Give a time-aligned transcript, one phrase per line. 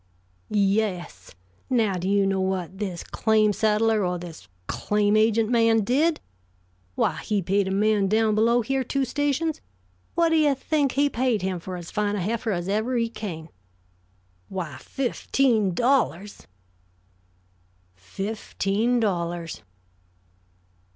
[0.49, 1.35] "Yes.
[1.69, 6.19] Now, do you know what this claim settler, or this claim agent man did?
[6.95, 9.61] Why, he paid a man down below here two stations
[10.15, 13.13] what do you think he paid him for as fine a heifer as ever eat
[13.13, 13.49] cane?
[14.49, 16.47] Why, fifteen dollars!"
[17.93, 19.61] "Fifteen dollars!"